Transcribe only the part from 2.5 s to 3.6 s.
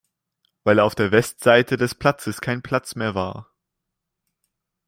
Platz mehr war.